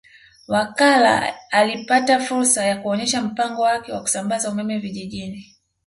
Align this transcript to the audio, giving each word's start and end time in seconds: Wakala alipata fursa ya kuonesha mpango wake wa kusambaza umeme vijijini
Wakala 0.47 1.35
alipata 1.51 2.19
fursa 2.19 2.65
ya 2.65 2.77
kuonesha 2.77 3.21
mpango 3.21 3.61
wake 3.61 3.91
wa 3.91 4.01
kusambaza 4.01 4.51
umeme 4.51 4.77
vijijini 4.77 5.55